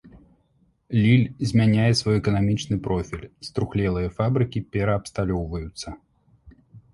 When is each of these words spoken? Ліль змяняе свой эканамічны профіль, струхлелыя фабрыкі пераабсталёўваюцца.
Ліль 1.01 1.25
змяняе 1.49 1.89
свой 1.99 2.15
эканамічны 2.21 2.75
профіль, 2.87 3.27
струхлелыя 3.49 4.09
фабрыкі 4.21 4.63
пераабсталёўваюцца. 4.77 5.89